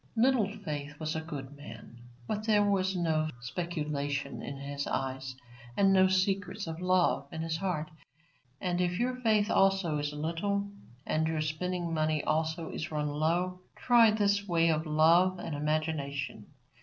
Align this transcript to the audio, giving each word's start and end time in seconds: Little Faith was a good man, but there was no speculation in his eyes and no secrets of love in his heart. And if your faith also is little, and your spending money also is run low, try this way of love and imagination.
Little 0.15 0.47
Faith 0.65 0.99
was 0.99 1.15
a 1.15 1.21
good 1.21 1.55
man, 1.55 1.95
but 2.25 2.45
there 2.47 2.63
was 2.67 2.95
no 2.95 3.29
speculation 3.39 4.41
in 4.41 4.57
his 4.57 4.87
eyes 4.87 5.35
and 5.77 5.93
no 5.93 6.07
secrets 6.07 6.65
of 6.65 6.81
love 6.81 7.27
in 7.31 7.43
his 7.43 7.57
heart. 7.57 7.91
And 8.59 8.81
if 8.81 8.97
your 8.97 9.17
faith 9.17 9.51
also 9.51 9.99
is 9.99 10.11
little, 10.11 10.67
and 11.05 11.27
your 11.27 11.41
spending 11.41 11.93
money 11.93 12.23
also 12.23 12.71
is 12.71 12.89
run 12.91 13.09
low, 13.09 13.59
try 13.75 14.09
this 14.09 14.47
way 14.47 14.69
of 14.71 14.87
love 14.87 15.37
and 15.37 15.53
imagination. 15.53 16.47